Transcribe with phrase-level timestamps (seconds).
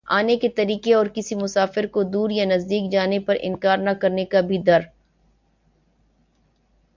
[0.07, 4.41] آنے کے طریقے اور کسی مسافر کودور یا نزدیک جانے پر انکار نہ کرنے کا
[4.41, 4.81] بھی در